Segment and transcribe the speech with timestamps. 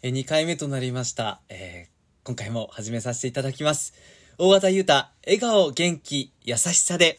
[0.00, 1.40] え、2回目となりました。
[1.48, 3.94] えー今回も始めさせていただきます。
[4.38, 7.18] 大型優太、笑顔、元気、優しさで。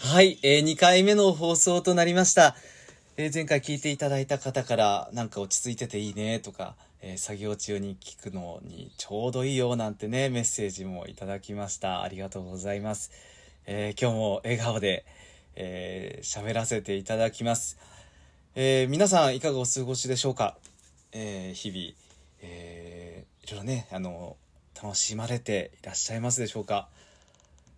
[0.00, 2.56] はい、え2回目の放送となりました。
[3.18, 12.00] えー前回聞いていただいた方から、なんか落ち着いてていいねとか、えー作業中に聞くのにちょうどいいよなんてね、メッセージもいただきました。
[12.00, 13.10] ありがとうございます。
[13.66, 15.04] えー今日も笑顔で、
[15.56, 17.78] えー喋らせていただきます。
[18.54, 20.56] えー皆さんいかがお過ごしでしょうか、
[21.12, 21.92] えー日々、
[22.42, 24.36] えーいろいろね、あの、
[24.82, 26.88] 楽しまれていらっしゃいますでしょうか？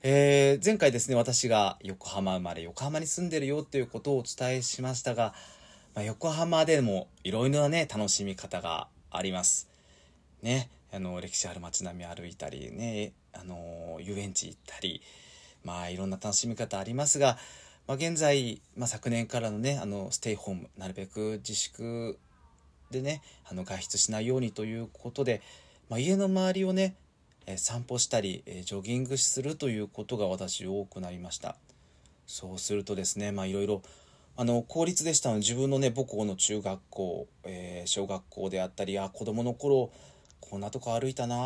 [0.02, 5.34] えー前回ですね、私が横浜生まれ、横浜に住んでるよっていうことをお伝えしましたが、
[5.94, 9.68] まあ、横浜でもいろいろなね、楽しみ方があります。
[10.42, 15.02] ね、あの、歴史ある街並み歩いたり、ね、あの、遊園地行ったり、
[15.66, 17.38] まあ、いろんな楽しみ方ありますが、
[17.88, 22.18] まあ、現在、まあ、昨年からのね、あの、ステイホーム、なるべく自粛
[22.92, 25.42] でね、あの、外出しないようにということで、
[25.88, 26.94] まあ、家の周りをね、
[27.46, 31.56] え散歩したり、えジョギングするということが私多くなりました。
[32.26, 33.82] そうするとですね、まあいろいろ、
[34.36, 39.90] あの、公立でしたので、自分のね、母校の中学校、えー小学校であったり、あ、子供の頃、
[40.40, 41.36] こんなとこ歩いたな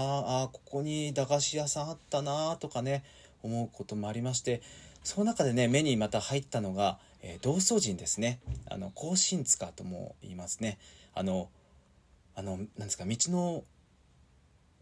[0.42, 3.04] あ、ここに駄菓子屋さんあったなとかね、
[3.42, 4.62] 思うこともありまして、
[5.02, 8.40] その中でね、目にまた入ったのが、えー道祖神ですね。
[8.68, 10.78] あの、甲信塚とも言いますね。
[11.14, 11.48] あの、
[12.34, 13.64] あの、なんですか、道の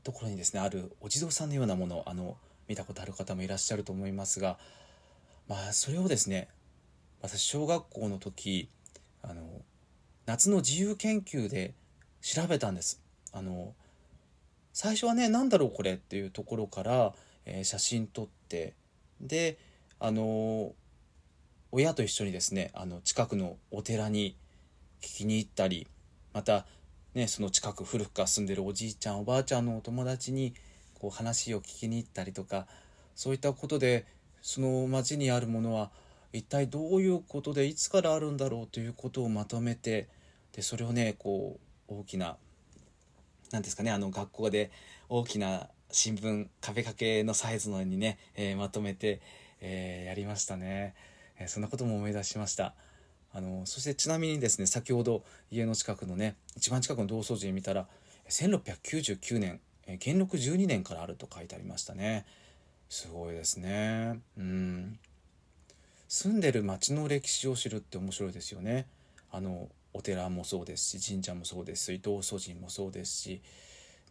[0.08, 4.56] ところにですねあるお地蔵さんのようなものあの見たことある方もいらっしゃると思いますが
[5.48, 6.48] まあそれをですね
[7.20, 8.70] 私小学校の時
[9.22, 9.42] あの
[10.24, 11.74] 夏の自由研究で
[12.22, 13.74] 調べたんですあの
[14.72, 17.12] 最初はね何だろうこれっていうところから、
[17.44, 18.74] えー写真撮ってて
[19.20, 19.58] で
[20.00, 20.72] あの
[21.70, 24.36] 親と一緒にですねあの近くのお寺に
[25.02, 25.86] 聞きに行ったり
[26.32, 26.66] また
[27.14, 30.54] ね、その近く古くから住んでるおじいちゃんおばあちゃんのお友達に
[30.94, 32.66] こう話を聞きに行ったりとか
[33.14, 34.06] そういったことで
[34.42, 35.90] その町にあるものは
[36.32, 40.08] 一体どういうことでいつからあるんだろうということをまとめて
[40.52, 41.58] でそれをねこ
[41.88, 42.36] う大きな
[43.50, 44.70] 何ですかねあの学校で
[45.08, 49.20] 大きな新聞壁掛けのサイズのにね、えーまとめて、
[49.60, 50.94] えーやりましたね、
[51.38, 52.74] えーそんなことも思い出しました。
[53.32, 57.86] あのそしてちなみにですね先ほど家の近くのね一番近くの同窓寺見たら
[58.30, 62.26] 1699年えー元禄12年からあると書いてありましたね。
[62.88, 64.20] すごいですね。
[64.38, 64.98] うん。
[66.08, 68.86] 住んでる町の歴史を知るって面白いですよね。
[69.30, 73.42] あのお寺もそうですし神社もそうですし同祖神もそうですし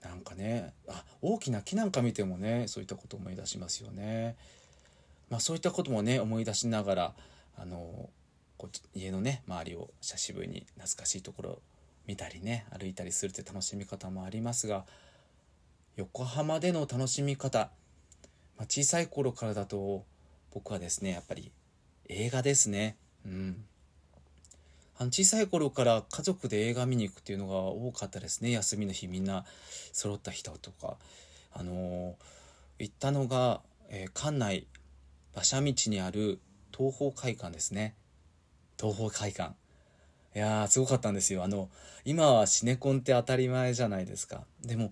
[0.03, 4.35] なんかねあ大きな木なんか見てもねそういったことを思い出しますよね。
[5.29, 7.13] まあそういったこともね思い出しながら
[7.57, 8.09] あの
[8.57, 11.61] こう家のね周りを久しぶりに懐かしいところを
[12.05, 14.85] 見たりね歩いたりするって楽しみ方もありますが
[15.97, 17.71] 横浜での楽しみ方、
[18.57, 20.05] まあ、小さい頃からだと
[20.53, 21.51] 僕はですねやっぱり
[22.09, 22.95] 映画ですね。
[23.25, 23.65] うん。
[24.99, 28.51] あの小さい頃から家族で映画見に行くっていうのが多かったですね。
[28.51, 29.45] 休みの日みんな
[29.91, 30.97] 揃った人とか。
[31.53, 32.15] あの
[32.77, 34.67] 行ったのが、えー館内
[35.33, 36.39] 馬車道にある
[36.75, 37.95] 東宝会館ですね。
[38.79, 39.55] 東宝会館。
[40.35, 41.43] いやーすごかったんですよ。
[41.43, 41.69] あの
[42.05, 44.45] 今はシネコンって当たり前じゃないですか。
[44.63, 44.91] でも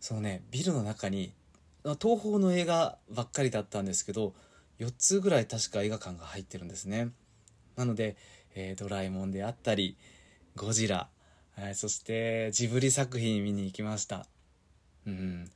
[0.00, 1.32] そのねビルの中に
[1.84, 4.34] 東宝の映画ばっかりだったんですけど
[4.80, 7.10] 4つぐらい確か映画館が入ってるんですね。
[7.76, 8.16] なので、
[8.54, 9.96] えードラえもんであったり
[10.56, 11.08] ゴジラ、
[11.56, 14.26] えーそしてジブリ作品見に行きました。
[15.06, 15.50] うん。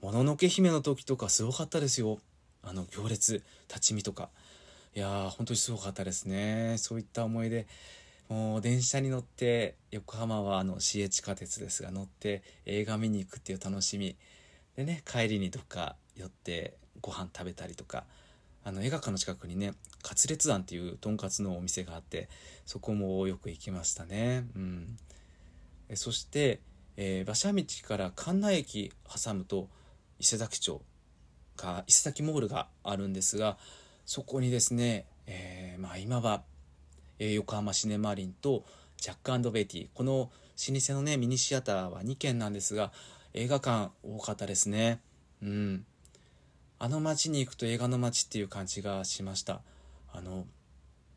[0.00, 2.18] もののけ姫の時とかすごかったですよ。
[2.62, 4.30] あの行列立ち見とか。
[4.94, 6.76] いやー本当にすごかったですね。
[6.78, 7.66] そういった思い出
[8.28, 14.16] もう電車に乗って横浜はあの市営地下鉄ですが乗って映画見に行くっていう楽しみ。
[14.76, 18.04] でね帰りにどっか寄ってご飯食べたりとか
[18.64, 22.28] あの映画館の近くにねカツレツ庵っていうとんかつのお店があって
[22.64, 24.46] そこもよく行きましたね。
[24.56, 24.96] うん。
[25.88, 26.60] えそして、
[26.96, 29.68] えー馬車道から関内駅挟むと
[30.18, 30.80] 伊勢崎町
[31.56, 33.58] が伊勢崎モールがあるんですが
[34.06, 36.42] そこにですね、えーまあ今は、
[37.18, 38.64] えー横浜シネマリンと
[38.96, 39.88] ジャックベイティ。
[39.92, 42.92] この老舗のねミニシアターは2軒なんですが
[43.34, 45.00] 映画館多かったですね。
[45.42, 45.84] うん。
[46.84, 49.62] あの街に行くと映画の街っていう感じがしました。
[50.12, 50.44] あの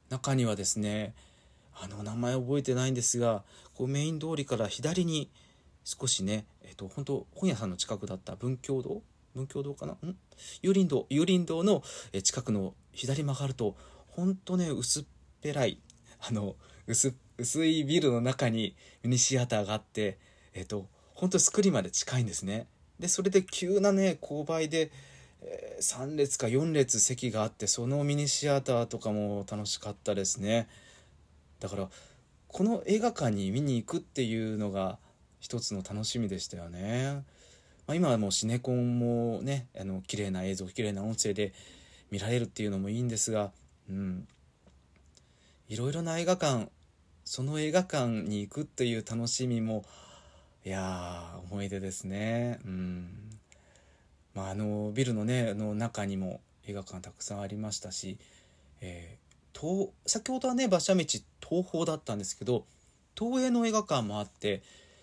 [0.08, 1.14] 中にはですね
[1.76, 3.44] あの名前覚えてないんですが
[3.74, 5.30] こうメイン通りから左に
[5.84, 9.02] 少しねえっと本当本屋さんの近くだった文教堂？
[9.36, 9.92] 文教堂かな？
[9.92, 10.16] ん？
[10.64, 11.06] 幽林堂？
[11.10, 11.84] 幽林堂の
[12.24, 13.76] 近くの左曲がると
[14.08, 15.04] ほんとね薄っ
[15.42, 15.82] ぺらい
[16.22, 16.56] あの
[16.88, 20.18] 薄薄いビルの中にミニシアターがあって
[20.54, 22.68] えっ、と本当スクリーンまで近いんですね。
[23.02, 24.92] でそれで急なね勾配で、
[25.42, 30.68] えー、3列か4列席があってそのミニシアターとかも楽しかったですね。
[31.60, 31.90] だから
[32.48, 35.00] この映画館に見に行くっていうのが
[35.40, 37.24] 一つの楽しみでしたよね、
[37.86, 41.54] まあ、今はもうシネコンもねあの綺麗な映像綺麗な音声で
[42.10, 43.52] 見られるっていうのもいいんですが
[43.90, 44.28] うん。
[45.68, 46.70] いろいろな映画館
[47.26, 49.84] その映画館に行くっていう楽しみも
[50.66, 52.60] いや思い出ですね。
[52.66, 53.27] うん。
[54.38, 58.20] まああのビルのねの中にも映画館たくさんありましたし、
[58.82, 61.24] えー、東先ほどはね馬車道東
[61.66, 62.64] 宝だったんですけど
[63.18, 64.62] 東映の映画館もあって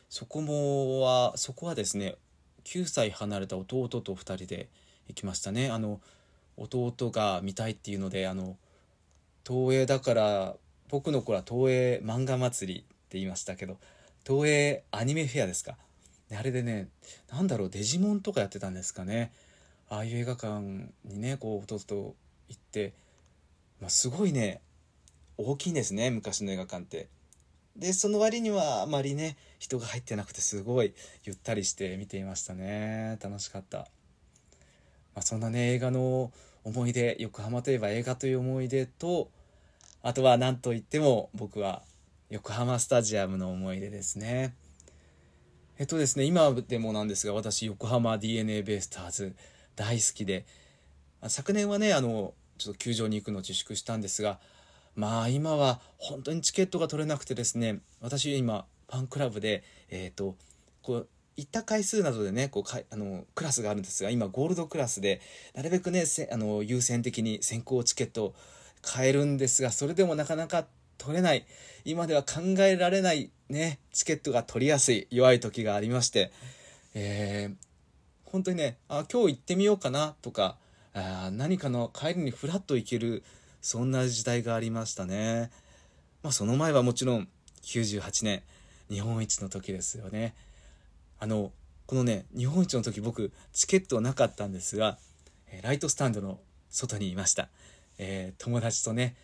[0.09, 2.15] そこもはそこはですね
[2.63, 4.69] 9歳離れた弟と2人で
[5.09, 5.69] 行きましたね。
[5.69, 6.01] あの
[6.57, 8.57] 弟が見たいっていうのであの
[9.45, 10.55] 東映だから
[10.89, 13.79] 僕の頃は東映漫画祭りって言いましたけど
[14.25, 15.77] 東映アニメフェアですか？
[16.33, 16.89] あれでね
[17.31, 19.33] 何だろうデジモンとかやってたんですかね。
[19.89, 20.61] ああいう映画館
[21.05, 22.15] にねこう弟と
[22.49, 22.95] 行って、
[23.81, 24.61] まあ、すごいね
[25.37, 27.09] 大きいんですね昔の映画館って。
[27.77, 30.95] でその割にはあまりね人が入ってなくてすごい
[31.25, 33.19] ゆったりして見ていましたね。
[33.23, 33.85] 楽しかった、ま
[35.17, 36.31] あ、そんなね映画の
[36.63, 39.29] 思い出横浜といえば映画という思い出と
[40.03, 41.83] あとは何といっても僕は
[42.31, 44.55] 横浜スタジアムの思い出ですね。
[45.77, 49.35] えっとですね今でもなんですが私横浜 d n a ベイスターズ
[49.75, 50.47] 大好きで
[51.27, 54.39] 昨年はねあのちょっと球場に行くのを自粛したんですが
[54.95, 60.37] まあ今は本当にチケットが取れなくてですね私今ファンクラブでえっ、ー、と
[60.81, 65.21] こう行った回数などでねこうかあのクラスがあるんですが今ゴールドクラスで
[65.55, 68.35] なるべくねあの優先的に先行チケットを
[68.81, 70.67] 買えるんですがそれでもなかなか
[71.05, 71.45] 取れない。
[71.85, 76.33] 今では考えられないねチケットが取りやすい弱い時がありまして。
[76.95, 77.57] えー、
[78.25, 80.57] 本当にねあ今日行ってみようかなとか
[80.95, 83.25] あ何かの帰りにフラッと行ける
[83.61, 85.51] そんな時代がありましたね。
[86.23, 87.29] まあその前はもちろん
[87.63, 88.43] 98年
[88.89, 90.35] 日本一の時ですよね。
[91.19, 91.53] あの
[91.87, 94.99] このね日本一の時僕チケットはなかったんですが
[95.63, 96.39] ライトスタンドの
[96.71, 97.49] 外にいました、
[97.99, 99.15] えー、友達とね、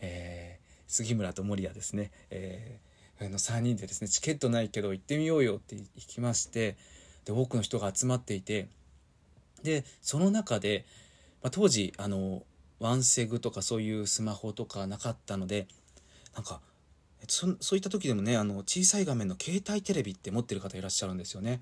[0.00, 0.59] えー、
[0.90, 6.76] 杉村と守屋ですね、えー、の3人でですねチケットないけど行ってみようよって行きまして
[7.24, 8.68] で多くの人が集まっていて
[9.62, 10.84] でその中で、
[11.42, 12.42] まあ、当時あの
[12.80, 15.68] ワンセグとかそういうスマホとかなかったので
[16.34, 16.60] なんか
[17.28, 21.60] そそういった時でもねあの小さい画面の携帯テレビって持ってる方いらっしゃるんですよね。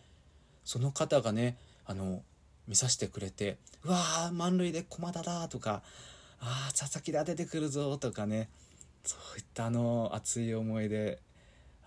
[0.64, 2.22] その方がねあの
[2.66, 5.82] 見させてくれて「うわー満塁で駒田だ」とか
[6.40, 8.48] 「ああ佐々木だ出てくるぞ」とかね
[9.08, 11.19] そういったあの熱い思い出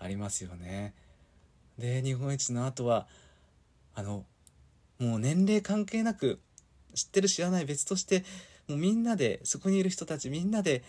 [0.00, 0.92] ありますよね。
[1.78, 3.06] で日本一の後は
[3.94, 4.24] あの
[4.98, 6.40] もう年齢関係なく
[6.94, 8.24] 知ってる知らない別として
[8.66, 10.82] もうみんなでそこにいる人たちみんなで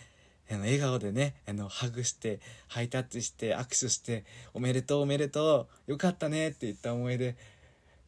[0.50, 7.36] 笑顔でねあのハグしてハイタッチして握手して「おめでとうおめでとうよかったね」って言った思い出。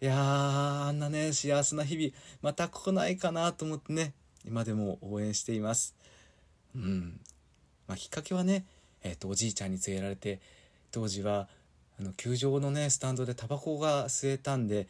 [0.00, 2.10] いやあんなね幸せな日々
[2.42, 4.14] また来ないかなと思ってね
[4.44, 5.94] 今でも応援しています。
[6.74, 7.20] うん。
[7.88, 8.64] まあきっかけはね
[9.02, 10.40] え、ー、とおじいちゃんに連れられて
[10.90, 11.48] 当時は
[11.98, 14.88] あの球場のねスタンドでタバコが吸えたんで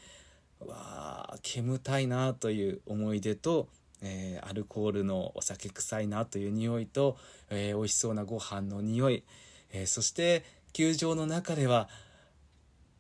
[0.61, 3.69] わあ煙たいなという思い出と
[4.03, 7.17] えー、アルコールのお酒臭いなという匂いと、
[7.51, 9.25] えー、美味しそうなご飯の匂い、
[9.73, 11.89] えー、そして球場の中では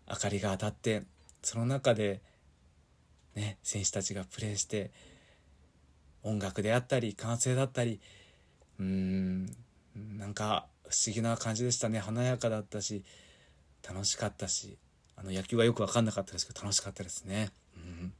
[0.08, 1.02] 明かりが当たって
[1.42, 2.20] その中で、
[3.34, 4.90] ね、選手たちがプレーして
[6.22, 8.00] 音楽であったり歓声だったり
[8.80, 9.46] うん
[10.18, 13.04] なんか不思議な感じでしたね華やかだったし
[13.88, 14.78] 楽しかったし
[15.16, 17.50] あの野球はよく分かんなかったですけど楽しかったですね。
[17.76, 18.12] うん、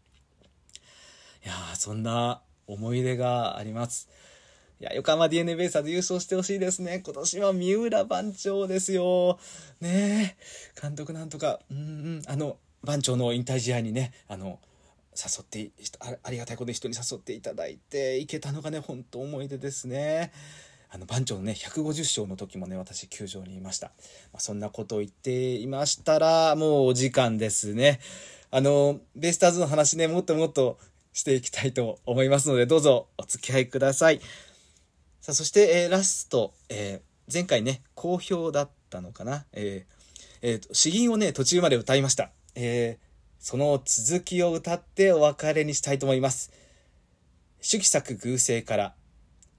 [1.44, 4.08] いやそんな思い出があります。
[4.78, 7.00] いや、横浜 DNA ベイスターズ優勝してほしいですね。
[7.02, 9.38] 今年は三浦番長ですよ。
[9.80, 10.80] ねえ。
[10.80, 14.58] 監督なんとか、うん、あの、番長の引退試合にね、あの、
[15.16, 15.70] 誘って
[16.22, 20.30] あ、りがたいことに人に誘っていただいて、行けたのがね、本当思い出ですね。
[20.88, 23.88] あの、番長のね、150勝の時もね、私、球場にいました。
[24.32, 28.00] まあ、そんなことを言っていましたら、もうお時間ですね。
[28.50, 30.78] あの、ベイスターズの話ね、もっともっと
[31.12, 34.20] していきたいと思いますので、どうぞお付き合いください。
[35.20, 39.44] さあ、そして、えー、ラスト、えー、前回ね、好評だったのかな？
[39.52, 39.96] えー、
[40.42, 42.30] えー、詩吟をね、途中まで歌いました。
[42.54, 43.06] えー、
[43.40, 46.52] その続きを歌ってお別れにしたいと思います。
[47.60, 48.94] 主義作偶声から、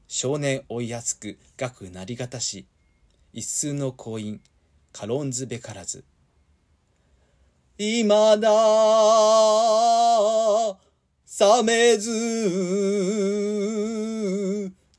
[0.08, 2.66] 少年追いやすく学なりがたし
[3.34, 4.40] 一寸の婚姻
[4.94, 6.04] 軽んずべからず。
[7.78, 8.50] 今だ
[11.40, 12.10] 冷めず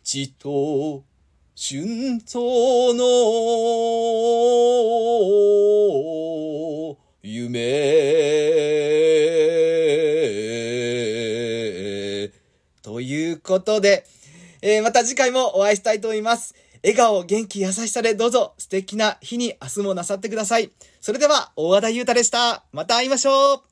[0.04, 1.02] ちと
[1.56, 3.08] 春冬の
[7.22, 7.58] 夢。
[12.82, 14.06] ということで、
[14.62, 16.54] えー、また次回もお会いしたいと思います。
[16.82, 20.70] 笑顔、元気、優しさでどうぞ素敵な日に明日もなさってください。
[21.00, 22.64] それでは、大和田裕太でした。
[22.72, 23.67] また会いましょう